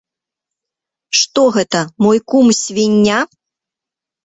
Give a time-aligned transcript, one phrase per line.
[1.19, 3.21] Што гэта, мой кум свіння?